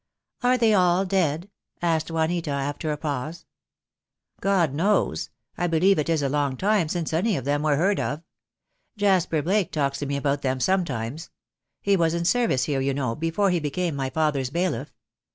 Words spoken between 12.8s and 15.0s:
you know, be fore he became my father's bailiff.